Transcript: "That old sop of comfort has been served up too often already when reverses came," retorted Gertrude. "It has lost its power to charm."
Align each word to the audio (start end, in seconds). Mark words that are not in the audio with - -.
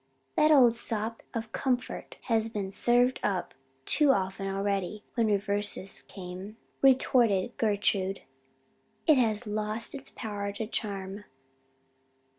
"That 0.35 0.49
old 0.49 0.73
sop 0.73 1.21
of 1.35 1.51
comfort 1.51 2.17
has 2.21 2.49
been 2.49 2.71
served 2.71 3.19
up 3.21 3.53
too 3.85 4.09
often 4.09 4.47
already 4.47 5.03
when 5.13 5.27
reverses 5.27 6.01
came," 6.01 6.57
retorted 6.81 7.55
Gertrude. 7.57 8.23
"It 9.05 9.19
has 9.19 9.45
lost 9.45 9.93
its 9.93 10.09
power 10.09 10.51
to 10.53 10.65
charm." 10.65 11.25